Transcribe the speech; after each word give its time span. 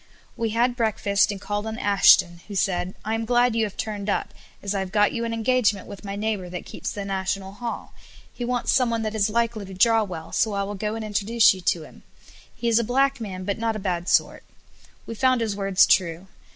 We 0.35 0.49
had 0.49 0.75
breakfast 0.75 1.31
and 1.31 1.39
called 1.39 1.67
on 1.67 1.77
Ashton, 1.77 2.39
who 2.47 2.55
said, 2.55 2.95
"I 3.05 3.13
am 3.13 3.23
glad 3.23 3.55
you 3.55 3.65
have 3.65 3.77
turned 3.77 4.09
up, 4.09 4.33
as 4.63 4.73
I 4.73 4.79
have 4.79 4.91
got 4.91 5.11
you 5.13 5.25
an 5.25 5.31
engagement 5.31 5.85
with 5.85 6.03
my 6.03 6.15
neighbour 6.15 6.49
that 6.49 6.65
keeps 6.65 6.89
the 6.89 7.05
National 7.05 7.51
Hall, 7.51 7.93
he 8.33 8.43
wants 8.43 8.71
someone 8.71 9.03
that 9.03 9.13
is 9.13 9.29
likely 9.29 9.63
to 9.63 9.75
draw 9.75 10.01
well, 10.03 10.31
so 10.31 10.53
I 10.53 10.63
will 10.63 10.73
go 10.73 10.95
and 10.95 11.05
introduce 11.05 11.53
you 11.53 11.61
to 11.61 11.83
him; 11.83 12.01
he 12.55 12.67
is 12.67 12.79
a 12.79 12.83
black 12.83 13.21
man, 13.21 13.43
but 13.43 13.59
not 13.59 13.75
a 13.75 13.87
bad 13.87 14.09
sort." 14.09 14.41
We 15.05 15.13
found 15.13 15.39
his 15.39 15.55
words 15.55 15.85
true. 15.85 16.25